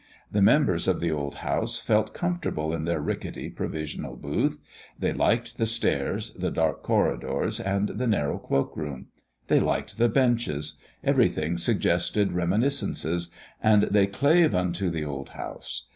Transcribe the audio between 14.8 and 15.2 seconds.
the